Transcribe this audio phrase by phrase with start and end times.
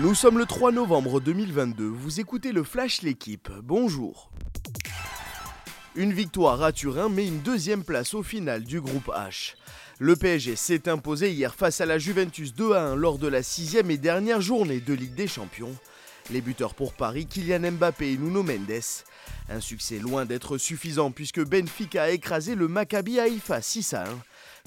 [0.00, 4.30] Nous sommes le 3 novembre 2022, vous écoutez le Flash L'équipe, bonjour.
[5.94, 9.54] Une victoire à Turin mais une deuxième place au final du groupe H.
[10.00, 13.44] Le PSG s'est imposé hier face à la Juventus 2 à 1 lors de la
[13.44, 15.74] sixième et dernière journée de Ligue des Champions.
[16.30, 19.04] Les buteurs pour Paris, Kylian Mbappé et Nuno Mendes.
[19.48, 24.06] Un succès loin d'être suffisant puisque Benfica a écrasé le Maccabi Haïfa 6 à 1.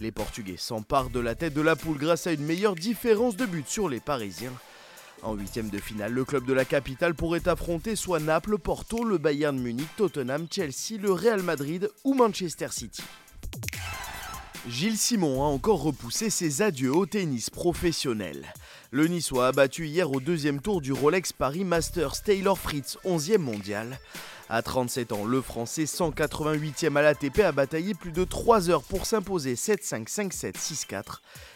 [0.00, 3.46] Les Portugais s'emparent de la tête de la poule grâce à une meilleure différence de
[3.46, 4.52] but sur les Parisiens.
[5.22, 9.18] En huitième de finale, le club de la capitale pourrait affronter soit Naples, Porto, le
[9.18, 13.02] Bayern Munich, Tottenham, Chelsea, le Real Madrid ou Manchester City.
[14.68, 18.52] Gilles Simon a encore repoussé ses adieux au tennis professionnel.
[18.90, 23.38] Le Niçois a battu hier au deuxième tour du Rolex Paris Masters Taylor Fritz 11e
[23.38, 23.98] mondial.
[24.48, 29.06] À 37 ans, le Français 188e à l'ATP a bataillé plus de 3 heures pour
[29.06, 31.02] s'imposer 7-5, 5-7, 6-4.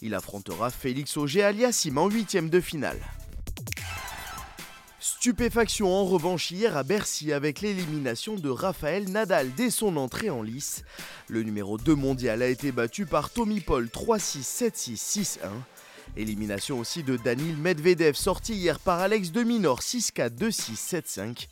[0.00, 3.00] Il affrontera Félix Auger-Aliassime en 8e de finale.
[5.22, 10.42] Stupéfaction en revanche hier à Bercy avec l'élimination de Raphaël Nadal dès son entrée en
[10.42, 10.82] lice.
[11.28, 14.40] Le numéro 2 mondial a été battu par Tommy Paul 3-6,
[14.72, 15.38] 7-6, 6-1.
[16.16, 21.46] Élimination aussi de Danil Medvedev sorti hier par Alex de Minor 6-4, 2-6, 7-5.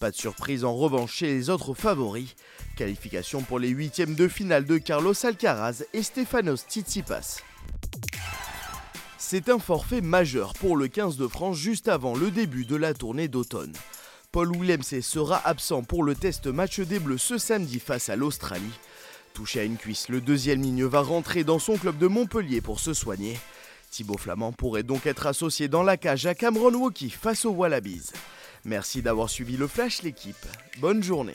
[0.00, 2.34] Pas de surprise en revanche chez les autres favoris.
[2.76, 7.40] Qualification pour les huitièmes de finale de Carlos Alcaraz et Stefanos Tsitsipas.
[9.24, 12.92] C'est un forfait majeur pour le 15 de France juste avant le début de la
[12.92, 13.72] tournée d'automne.
[14.32, 18.78] Paul Willemse sera absent pour le test match des Bleus ce samedi face à l'Australie.
[19.32, 22.80] Touché à une cuisse, le deuxième ligne va rentrer dans son club de Montpellier pour
[22.80, 23.38] se soigner.
[23.90, 28.10] Thibaut Flamand pourrait donc être associé dans la cage à Cameron Woki face aux Wallabies.
[28.64, 30.46] Merci d'avoir suivi le Flash l'équipe.
[30.80, 31.32] Bonne journée.